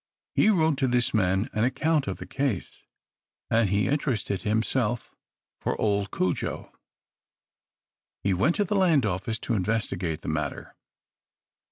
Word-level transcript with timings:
He 0.33 0.49
wrote 0.49 0.77
to 0.79 0.87
this 0.87 1.13
man 1.13 1.47
an 1.53 1.63
account 1.63 2.07
of 2.07 2.17
the 2.17 2.25
case; 2.25 2.81
and 3.51 3.69
he 3.69 3.87
interested 3.87 4.41
himself 4.41 5.13
for 5.59 5.79
old 5.79 6.09
Cudjo. 6.09 6.71
He 8.23 8.33
went 8.33 8.55
to 8.55 8.63
the 8.65 8.73
land 8.75 9.05
office 9.05 9.37
to 9.41 9.53
investigate 9.53 10.21
the 10.21 10.27
matter. 10.27 10.73